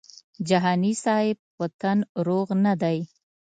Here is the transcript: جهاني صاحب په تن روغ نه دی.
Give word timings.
جهاني 0.47 0.91
صاحب 1.03 1.37
په 1.55 1.65
تن 1.79 1.97
روغ 2.27 2.47
نه 2.65 2.73
دی. 2.81 2.97